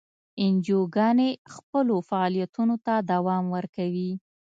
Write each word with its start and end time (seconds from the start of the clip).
انجیوګانې 0.43 1.29
خپلو 1.55 1.95
فعالیتونو 2.09 2.75
ته 2.85 2.93
دوام 3.11 3.43
ورکوي. 3.55 4.11